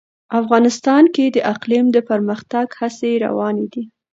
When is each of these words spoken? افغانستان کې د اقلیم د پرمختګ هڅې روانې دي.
افغانستان 0.41 1.03
کې 1.15 1.25
د 1.35 1.37
اقلیم 1.53 1.85
د 1.95 1.97
پرمختګ 2.09 2.65
هڅې 2.79 3.11
روانې 3.25 3.65
دي. 3.73 3.83